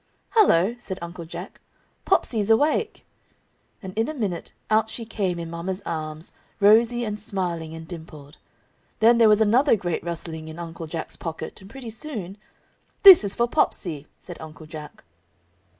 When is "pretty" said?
11.69-11.91